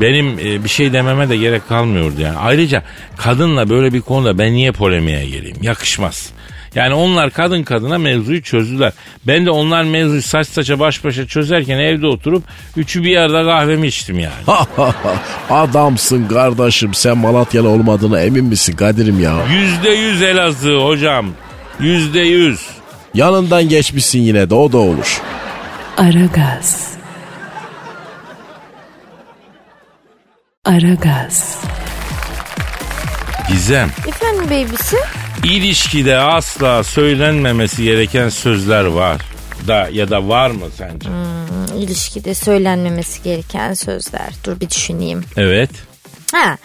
[0.00, 2.38] Benim e, bir şey dememe de gerek kalmıyordu yani.
[2.38, 2.82] Ayrıca
[3.16, 5.56] kadınla böyle bir konuda ben niye polemiğe gireyim?
[5.62, 6.30] Yakışmaz.
[6.76, 8.92] Yani onlar kadın kadına mevzuyu çözdüler.
[9.26, 12.44] Ben de onlar mevzuyu saç saça baş başa çözerken evde oturup
[12.76, 14.58] üçü bir arada kahvemi içtim yani.
[15.50, 19.34] Adamsın kardeşim sen Malatyalı olmadığına emin misin Kadir'im ya?
[19.52, 21.26] Yüzde yüz Elazığ hocam.
[21.80, 22.66] Yüzde yüz.
[23.14, 25.22] Yanından geçmişsin yine de o da olur.
[25.96, 26.90] Aragaz.
[30.64, 31.58] Aragaz.
[33.48, 33.88] Gizem.
[34.08, 34.96] Efendim babysi?
[35.44, 39.20] İlişkide asla söylenmemesi gereken sözler var.
[39.68, 41.08] Da ya da var mı sence?
[41.78, 44.28] İlişkide söylenmemesi gereken sözler.
[44.44, 45.24] Dur bir düşüneyim.
[45.36, 45.70] Evet.
[46.32, 46.56] Ha,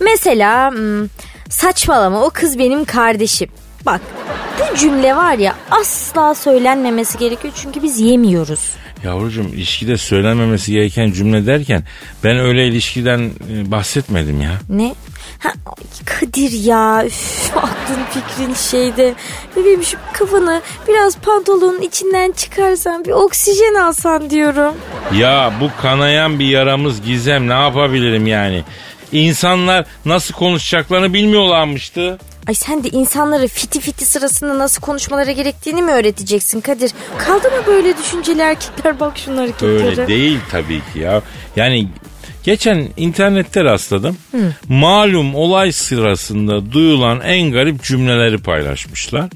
[0.00, 1.08] mesela hmm,
[1.50, 3.48] saçmalama o kız benim kardeşim.
[3.86, 4.00] Bak
[4.60, 8.60] bu cümle var ya asla söylenmemesi gerekiyor çünkü biz yemiyoruz.
[9.04, 11.84] Yavrucuğum ilişkide söylenmemesi gereken cümle derken
[12.24, 14.60] ben öyle ilişkiden e, bahsetmedim ya.
[14.68, 14.94] Ne?
[15.40, 15.52] Ha,
[16.04, 19.14] Kadir ya üf, aklın fikrin şeyde.
[19.56, 24.74] Bebeğim şu kafanı biraz pantolonun içinden çıkarsan bir oksijen alsan diyorum.
[25.14, 28.64] Ya bu kanayan bir yaramız Gizem ne yapabilirim yani?
[29.12, 32.18] İnsanlar nasıl konuşacaklarını bilmiyorlarmıştı.
[32.48, 36.92] Ay sen de insanlara fiti fiti sırasında nasıl konuşmaları gerektiğini mi öğreteceksin Kadir?
[37.18, 39.86] Kaldı mı böyle düşünceli erkekler bak şunları hareketlere.
[39.90, 41.22] Öyle değil tabii ki ya.
[41.56, 41.88] Yani
[42.44, 44.16] geçen internette rastladım.
[44.68, 49.30] Malum olay sırasında duyulan en garip cümleleri paylaşmışlar.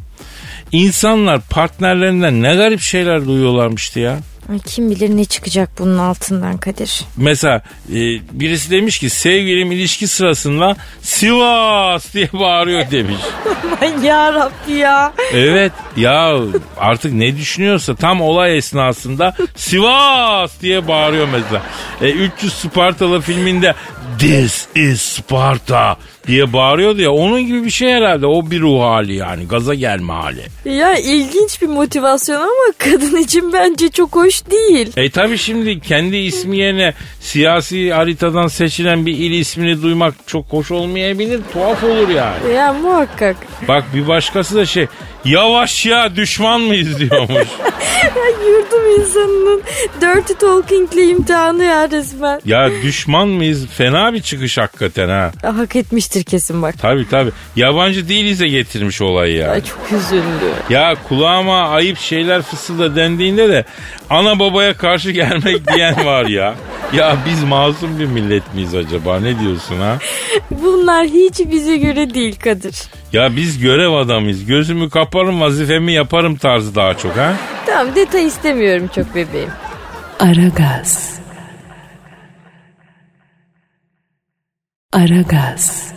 [0.72, 4.18] İnsanlar partnerlerinden ne garip şeyler duyuyorlarmıştı ya.
[4.50, 7.00] Ay kim bilir ne çıkacak bunun altından Kadir.
[7.16, 7.94] Mesela e,
[8.32, 13.20] birisi demiş ki sevgilim ilişki sırasında Sivas diye bağırıyor demiş.
[13.82, 15.12] Aman yarabbi ya.
[15.32, 16.38] Evet ya
[16.78, 21.62] artık ne düşünüyorsa tam olay esnasında Sivas diye bağırıyor mesela.
[22.02, 23.74] E, 300 Spartalı filminde
[24.18, 29.14] This is Sparta diye bağırıyordu ya onun gibi bir şey herhalde o bir ruh hali
[29.14, 30.42] yani gaza gelme hali.
[30.64, 34.92] Ya ilginç bir motivasyon ama kadın için bence çok hoş değil.
[34.96, 40.70] E tabi şimdi kendi ismi yerine siyasi haritadan seçilen bir il ismini duymak çok hoş
[40.70, 42.54] olmayabilir tuhaf olur yani.
[42.54, 43.36] Ya muhakkak.
[43.68, 44.86] Bak bir başkası da şey
[45.24, 47.48] yavaş ya düşman mıyız diyormuş.
[48.04, 49.62] Ya yurdum insanının
[50.00, 52.40] dirty talking'le imtihanı ya resmen.
[52.44, 55.32] ya düşman mıyız fena bir çıkış hakikaten ha.
[55.42, 56.78] Hak etmiştir kesin bak.
[56.78, 59.50] Tabi tabi yabancı değilize getirmiş olayı ya.
[59.50, 60.52] Ay çok üzüldü.
[60.70, 63.64] Ya kulağıma ayıp şeyler fısılda dendiğinde de
[64.10, 66.54] ana babaya karşı gelmek diyen var ya.
[66.98, 69.98] Ya biz masum bir millet miyiz acaba ne diyorsun ha?
[70.50, 72.74] Bunlar hiç bize göre değil Kadir.
[73.12, 74.44] Ya biz görev adamıyız.
[74.46, 77.32] Gözümü kaparım vazifemi yaparım tarzı daha çok ha.
[77.66, 79.50] Tamam detay istemiyorum çok bebeğim.
[80.20, 81.18] Aragaz.
[84.92, 85.92] Aragaz.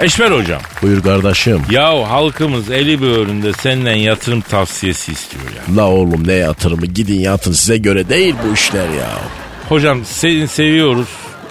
[0.00, 0.60] Eşver hocam.
[0.82, 1.62] Buyur kardeşim.
[1.70, 5.76] Ya halkımız eli böğründe senden yatırım tavsiyesi istiyor ya.
[5.76, 9.10] La oğlum ne yatırımı gidin yatın size göre değil bu işler ya.
[9.68, 11.08] Hocam seni seviyoruz.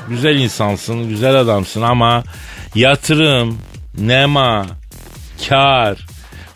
[0.10, 2.24] Güzel insansın, güzel adamsın ama
[2.76, 3.58] yatırım,
[3.98, 4.66] nema,
[5.50, 5.98] kar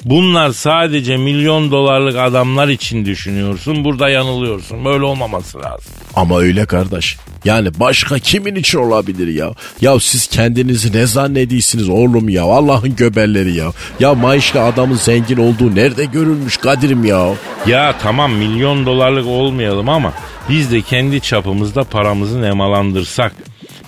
[0.05, 3.83] bunlar sadece milyon dolarlık adamlar için düşünüyorsun.
[3.83, 4.85] Burada yanılıyorsun.
[4.85, 5.93] Böyle olmaması lazım.
[6.15, 7.17] Ama öyle kardeş.
[7.45, 9.51] Yani başka kimin için olabilir ya?
[9.81, 12.43] Ya siz kendinizi ne zannediyorsunuz oğlum ya?
[12.43, 13.71] Allah'ın göbelleri ya.
[13.99, 17.33] Ya maaşlı adamın zengin olduğu nerede görülmüş Kadir'im ya?
[17.67, 20.13] Ya tamam milyon dolarlık olmayalım ama
[20.49, 23.33] biz de kendi çapımızda paramızı nemalandırsak.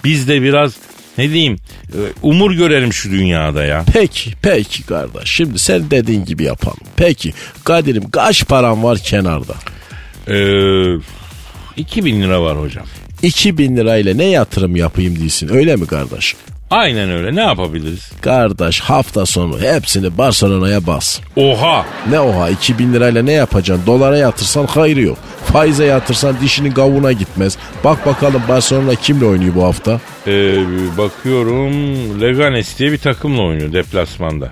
[0.03, 0.73] Biz de biraz
[1.21, 1.57] ne diyeyim
[1.93, 3.83] e, umur görelim şu dünyada ya.
[3.93, 6.77] Peki peki kardeş şimdi sen dediğin gibi yapalım.
[6.95, 9.53] Peki Kadir'im kaç param var kenarda?
[10.27, 10.99] Ee,
[11.77, 12.85] 2000 lira var hocam.
[13.21, 16.39] 2000 lirayla ne yatırım yapayım değilsin öyle mi kardeşim?
[16.71, 18.11] Aynen öyle ne yapabiliriz?
[18.21, 21.19] Kardeş hafta sonu hepsini Barcelona'ya bas.
[21.35, 23.85] Oha Ne oha 2000 lirayla ne yapacaksın?
[23.85, 25.17] Dolara yatırsan hayrı yok.
[25.53, 27.57] Faize yatırsan dişinin kavuğuna gitmez.
[27.83, 29.99] Bak bakalım Barcelona kimle oynuyor bu hafta?
[30.27, 30.55] Ee,
[30.97, 31.71] bakıyorum
[32.21, 34.51] Leganes diye bir takımla oynuyor deplasmanda.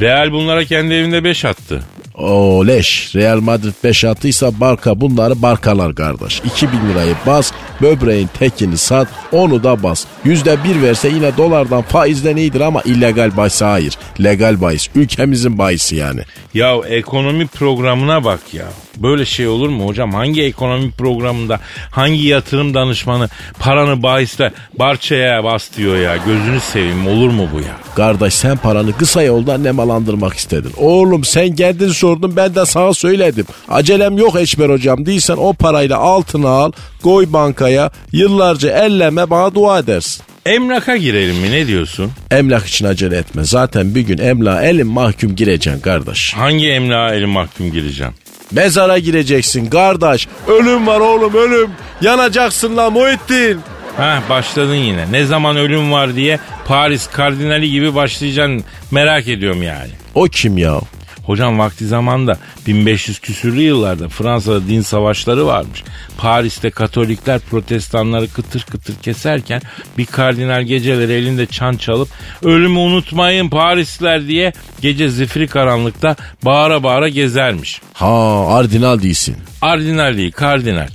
[0.00, 1.82] Real bunlara kendi evinde 5 attı.
[2.14, 3.16] O leş.
[3.16, 6.40] Real Madrid 5 attıysa Barka bunları barkalar kardeş.
[6.44, 10.04] 2000 lirayı bas, böbreğin tekini sat, onu da bas.
[10.24, 13.98] Yüzde bir verse yine dolardan faizden iyidir ama illegal bahis hayır.
[14.22, 14.88] Legal bahis.
[14.94, 16.20] Ülkemizin bahisi yani.
[16.54, 18.64] Ya ekonomi programına bak ya.
[18.96, 20.12] Böyle şey olur mu hocam?
[20.12, 26.16] Hangi ekonomi programında hangi yatırım danışmanı paranı bahisle barçaya bas diyor ya.
[26.16, 27.76] Gözünü seveyim olur mu bu ya?
[27.96, 30.72] Kardeş sen paranı kısa yoldan nemalandırmak istedin.
[30.76, 33.46] Oğlum sen geldin sordun ben de sana söyledim.
[33.68, 39.78] Acelem yok Eşber hocam değilsen o parayla altına al koy bankaya yıllarca elleme bana dua
[39.78, 40.22] edersin.
[40.46, 42.12] Emlaka girelim mi ne diyorsun?
[42.30, 43.44] Emlak için acele etme.
[43.44, 46.34] Zaten bir gün emlak elin mahkum gireceksin kardeş.
[46.34, 48.12] Hangi emlağa elim mahkum gireceğim?
[48.52, 50.28] Mezara gireceksin kardeş.
[50.48, 51.70] Ölüm var oğlum ölüm.
[52.00, 53.58] Yanacaksın lan Muhittin.
[53.96, 55.12] Ha başladın yine.
[55.12, 56.38] Ne zaman ölüm var diye
[56.68, 59.90] Paris kardinali gibi başlayacaksın merak ediyorum yani.
[60.14, 60.80] O kim ya?
[61.26, 65.84] Hocam vakti zamanda 1500 küsürlü yıllarda Fransa'da din savaşları varmış.
[66.18, 69.62] Paris'te Katolikler protestanları kıtır kıtır keserken
[69.98, 72.08] bir kardinal geceleri elinde çan çalıp
[72.42, 77.80] ölümü unutmayın Parisliler diye gece zifiri karanlıkta bağıra bağıra gezermiş.
[77.92, 79.36] Ha Ardinal değilsin.
[79.62, 80.88] Ardinal değil kardinal.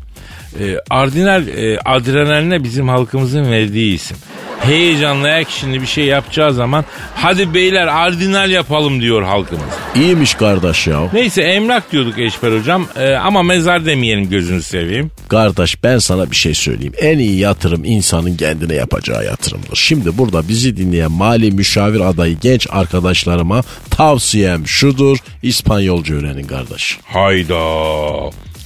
[0.59, 4.17] Ee, Ardinal e, adrenaline bizim halkımızın verdiği isim.
[4.61, 9.63] Heyecanlı action'lı bir şey yapacağı zaman hadi beyler ardinal yapalım diyor halkımız.
[9.95, 10.99] İyiymiş kardeş ya.
[11.13, 15.11] Neyse emlak diyorduk Eşber hocam Ee, ama mezar demeyelim gözünü seveyim.
[15.27, 16.93] Kardeş ben sana bir şey söyleyeyim.
[16.97, 19.75] En iyi yatırım insanın kendine yapacağı yatırımdır.
[19.75, 25.17] Şimdi burada bizi dinleyen mali müşavir adayı genç arkadaşlarıma tavsiyem şudur.
[25.43, 26.97] İspanyolca öğrenin kardeş.
[27.05, 27.59] Hayda.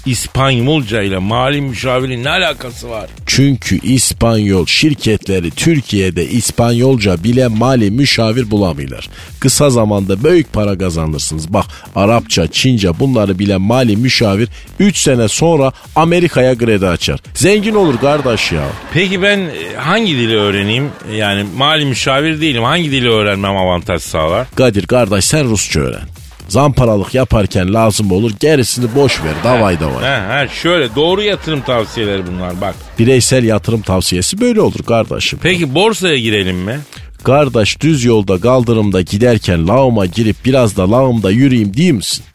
[0.06, 3.10] İspanyolca ile mali müşavirin ne alakası var?
[3.26, 9.10] Çünkü İspanyol şirketleri Türkiye'de İspanyolca bile mali müşavir bulamıyorlar.
[9.40, 11.54] Kısa zamanda büyük para kazanırsınız.
[11.54, 17.20] Bak Arapça, Çince bunları bilen mali müşavir 3 sene sonra Amerika'ya kredi açar.
[17.34, 18.64] Zengin olur kardeş ya.
[18.94, 20.90] Peki ben e, hangi dili öğreneyim?
[21.16, 22.64] Yani mali müşavir değilim.
[22.64, 24.48] Hangi dili öğrenmem avantaj sağlar?
[24.56, 26.23] Kadir kardeş sen Rusça öğren.
[26.48, 30.04] Zamparalık yaparken lazım olur gerisini boş ver davay davay.
[30.04, 32.76] Ha, ha, şöyle doğru yatırım tavsiyeleri bunlar bak.
[33.00, 35.40] Bireysel yatırım tavsiyesi böyle olur kardeşim.
[35.42, 36.80] Peki borsaya girelim mi?
[37.24, 42.26] Kardeş düz yolda kaldırımda giderken lağıma girip biraz da lağımda yürüyeyim değil misin?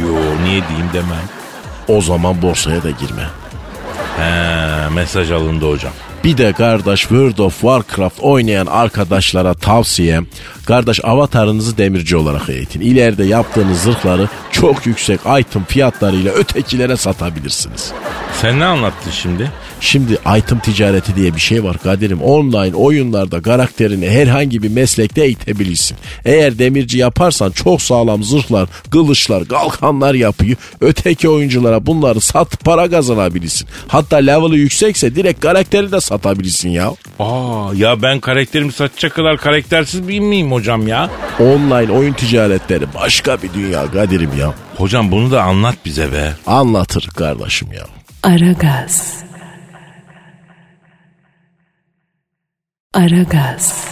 [0.00, 0.06] Yo
[0.44, 1.28] niye diyeyim demem.
[1.88, 3.22] O zaman borsaya da girme.
[4.18, 5.92] He, mesaj alındı hocam.
[6.24, 10.26] Bir de kardeş World of Warcraft oynayan arkadaşlara tavsiyem.
[10.66, 12.80] Kardeş avatarınızı demirci olarak eğitin.
[12.80, 17.92] İleride yaptığınız zırhları çok yüksek item fiyatlarıyla ötekilere satabilirsiniz.
[18.40, 19.50] Sen ne anlattın şimdi?
[19.80, 22.22] Şimdi item ticareti diye bir şey var Kadir'im.
[22.22, 25.96] Online oyunlarda karakterini herhangi bir meslekte eğitebilirsin.
[26.24, 33.68] Eğer demirci yaparsan çok sağlam zırhlar, kılıçlar, kalkanlar yapıyı öteki oyunculara bunları sat para kazanabilirsin.
[33.88, 36.92] Hatta level'ı yüksekse direkt karakteri de satabilirsin ya.
[37.18, 41.10] Aa ya ben karakterimi satacak kadar karaktersiz bir miyim hocam ya?
[41.40, 44.49] Online oyun ticaretleri başka bir dünya Kadir'im ya.
[44.76, 46.32] Hocam bunu da anlat bize be.
[46.46, 47.84] Anlatır kardeşim ya.
[48.22, 49.14] Aragaz.
[52.94, 53.84] Aragaz.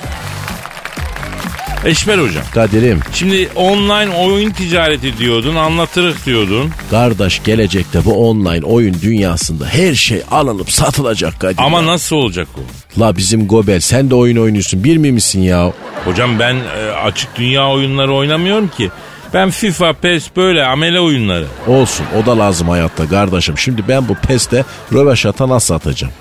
[1.85, 2.44] Eşmer hocam.
[2.55, 6.71] Kadir'im Şimdi online oyun ticareti diyordun, anlatırık diyordun.
[6.90, 11.62] kardeş gelecekte bu online oyun dünyasında her şey alınıp satılacak Kadir.
[11.62, 11.87] Ama ya.
[11.87, 12.61] nasıl olacak o?
[13.01, 15.73] La bizim Gobel sen de oyun oynuyorsun bir mi misin ya?
[16.05, 18.90] Hocam ben e, açık dünya oyunları oynamıyorum ki.
[19.35, 21.47] Ben FIFA, PES böyle amele oyunları.
[21.67, 23.59] Olsun o da lazım hayatta kardeşim.
[23.59, 26.12] Şimdi ben bu PES'te röveşata nasıl atacağım?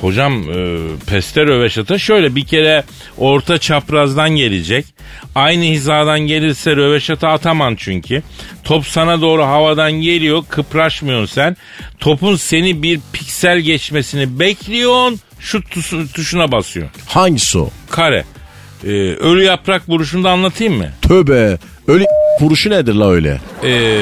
[0.00, 2.84] Hocam e, peste röveşata şöyle bir kere
[3.18, 4.86] orta çaprazdan gelecek.
[5.34, 8.22] Aynı hizadan gelirse röveşata ataman çünkü.
[8.64, 11.56] Top sana doğru havadan geliyor kıpraşmıyorsun sen.
[11.98, 15.20] Topun seni bir piksel geçmesini bekliyorsun.
[15.40, 17.00] Şu tuş- tuşuna basıyorsun.
[17.06, 17.70] Hangisi o?
[17.90, 18.24] Kare.
[18.84, 20.88] E, ölü yaprak vuruşunu da anlatayım mı?
[21.02, 21.58] Töbe
[21.88, 22.04] öyle
[22.40, 23.40] vuruşu nedir la öyle?
[23.64, 24.00] e,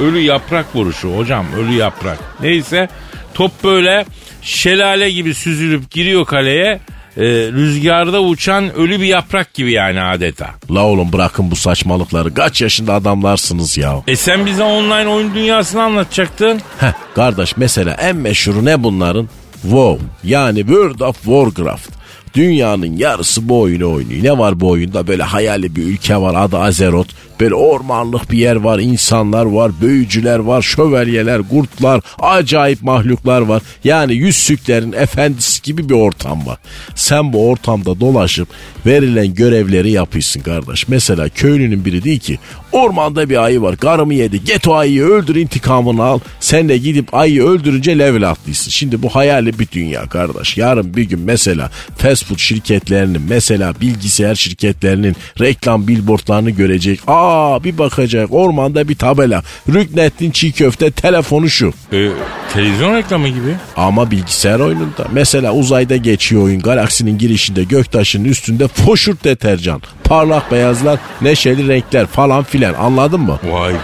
[0.00, 2.18] ölü yaprak vuruşu hocam ölü yaprak.
[2.40, 2.88] Neyse
[3.34, 4.06] top böyle
[4.42, 6.80] şelale gibi süzülüp giriyor kaleye.
[7.16, 10.50] e, rüzgarda uçan ölü bir yaprak gibi yani adeta.
[10.70, 12.34] La oğlum bırakın bu saçmalıkları.
[12.34, 14.02] Kaç yaşında adamlarsınız ya.
[14.06, 16.60] E sen bize online oyun dünyasını anlatacaktın.
[16.80, 19.28] Heh kardeş mesela en meşhuru ne bunların?
[19.62, 21.90] WoW yani World of Warcraft.
[22.34, 24.24] Dünyanın yarısı bu oyunu oynuyor.
[24.24, 25.06] Ne var bu oyunda?
[25.06, 27.14] Böyle hayali bir ülke var adı Azeroth.
[27.40, 33.62] Böyle ormanlık bir yer var, insanlar var, büyücüler var, şövalyeler, kurtlar, acayip mahluklar var.
[33.84, 36.58] Yani yüzsüklerin efendisi gibi bir ortam var.
[36.94, 38.48] Sen bu ortamda dolaşıp
[38.86, 40.88] verilen görevleri yapıyorsun kardeş.
[40.88, 42.38] Mesela köylünün biri değil ki
[42.72, 46.18] ormanda bir ayı var karımı yedi get o ayıyı öldür intikamını al.
[46.40, 48.70] Sen de gidip ayıyı öldürünce level atlıyorsun.
[48.70, 50.56] Şimdi bu hayali bir dünya kardeş.
[50.56, 57.00] Yarın bir gün mesela fast food şirketlerinin mesela bilgisayar şirketlerinin reklam billboardlarını görecek.
[57.06, 59.42] Aa bir bakacak ormanda bir tabela.
[59.68, 61.72] Rüknettin çiğ köfte telefonu şu.
[61.92, 62.08] E,
[62.52, 63.54] televizyon reklamı gibi.
[63.76, 65.06] Ama bilgisayar oyununda.
[65.12, 66.60] Mesela uzayda geçiyor oyun.
[66.60, 69.82] Galaksinin girişinde göktaşının üstünde foşurt deterjan.
[70.04, 72.74] Parlak beyazlar, neşeli renkler falan filan.
[72.74, 73.38] Anladın mı?
[73.44, 73.76] Vay be.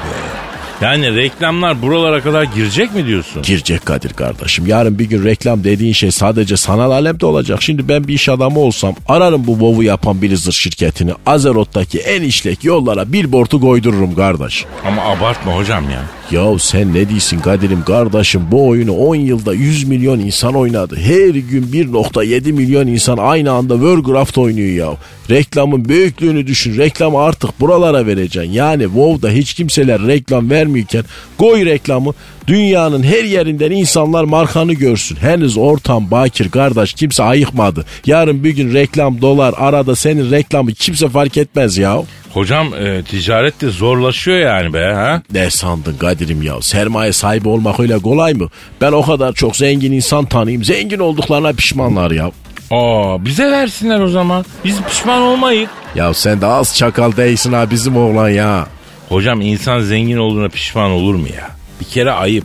[0.80, 3.42] Yani reklamlar buralara kadar girecek mi diyorsun?
[3.42, 4.66] Girecek Kadir kardeşim.
[4.66, 7.62] Yarın bir gün reklam dediğin şey sadece sanal alemde olacak.
[7.62, 11.12] Şimdi ben bir iş adamı olsam ararım bu WoW'u yapan Blizzard şirketini.
[11.26, 14.64] Azeroth'taki en işlek yollara billboard'u koydururum kardeş.
[14.86, 16.02] Ama abartma hocam ya.
[16.30, 20.96] Ya sen ne diyorsun Kadir'im kardeşim bu oyunu 10 yılda 100 milyon insan oynadı.
[20.96, 24.96] Her gün 1.7 milyon insan aynı anda Warcraft oynuyor ya.
[25.30, 26.78] Reklamın büyüklüğünü düşün.
[26.78, 28.52] Reklamı artık buralara vereceksin.
[28.52, 31.04] Yani WoW'da hiç kimseler reklam vermiyorken
[31.38, 32.14] koy reklamı
[32.46, 35.16] dünyanın her yerinden insanlar markanı görsün.
[35.16, 37.84] Henüz ortam bakir kardeş kimse ayıkmadı.
[38.06, 42.02] Yarın bir gün reklam dolar arada senin reklamı kimse fark etmez ya.
[42.32, 45.22] Hocam e, ticaret de zorlaşıyor yani be ha?
[45.32, 46.62] Ne sandın Kadir'im ya?
[46.62, 48.48] Sermaye sahibi olmak öyle kolay mı?
[48.80, 50.64] Ben o kadar çok zengin insan tanıyayım.
[50.64, 52.30] Zengin olduklarına pişmanlar ya.
[52.70, 54.44] Aa bize versinler o zaman.
[54.64, 55.68] Biz pişman olmayız.
[55.94, 58.66] Ya sen de az çakal değilsin ha bizim oğlan ya.
[59.08, 61.55] Hocam insan zengin olduğuna pişman olur mu ya?
[61.80, 62.44] Bir kere ayıp.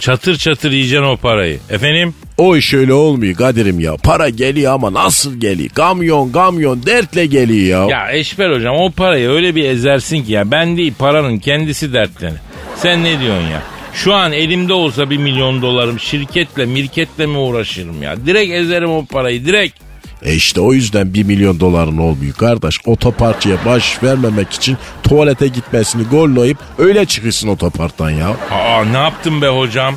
[0.00, 1.58] Çatır çatır yiyeceksin o parayı.
[1.70, 2.14] Efendim?
[2.38, 3.96] O iş öyle olmuyor Kadir'im ya.
[3.96, 5.70] Para geliyor ama nasıl geliyor?
[5.70, 7.98] Kamyon kamyon dertle geliyor ya.
[7.98, 12.38] Ya Eşber hocam o parayı öyle bir ezersin ki ya ben değil paranın kendisi dertlenir.
[12.76, 13.62] Sen ne diyorsun ya?
[13.94, 18.26] Şu an elimde olsa bir milyon dolarım şirketle mirketle mi uğraşırım ya?
[18.26, 19.85] Direkt ezerim o parayı direkt.
[20.22, 22.80] E işte o yüzden bir milyon doların olmuyor kardeş.
[22.86, 28.28] Otoparkçıya baş vermemek için tuvalete gitmesini gollayıp öyle çıkıyorsun otoparktan ya.
[28.50, 29.94] Aa ne yaptın be hocam?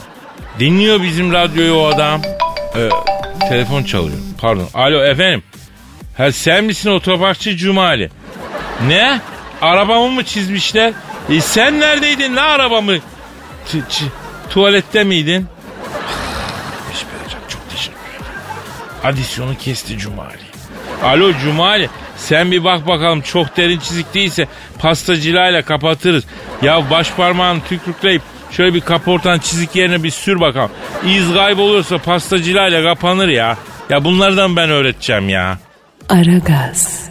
[0.59, 2.21] Dinliyor bizim radyoyu o adam.
[2.75, 2.89] Ee,
[3.49, 4.17] telefon çalıyor.
[4.41, 4.67] Pardon.
[4.73, 5.43] Alo efendim.
[6.17, 8.09] Ha sen misin otoparkçı Cumali?
[8.87, 9.21] Ne?
[9.61, 10.93] Arabamı mı çizmişler?
[11.29, 12.93] E, sen neredeydin ne arabamı?
[13.71, 13.77] T-
[14.49, 15.45] tuvalette miydin?
[19.03, 20.49] Adisyonu kesti Cumali.
[21.03, 24.47] Alo Cumali sen bir bak bakalım çok derin çizik değilse
[24.79, 26.23] pastacılayla kapatırız.
[26.61, 28.21] Ya baş parmağını tükürkleyip
[28.51, 30.71] şöyle bir kaportan çizik yerine bir sür bakalım.
[31.05, 33.57] İz kaybolursa pastacılayla kapanır ya.
[33.89, 35.57] Ya bunlardan ben öğreteceğim ya.
[36.09, 37.09] Aragaz.